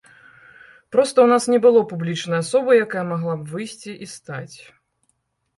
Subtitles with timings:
[0.93, 4.57] Проста ў нас не было публічнай асобы, якая магла б выйсці і стаць.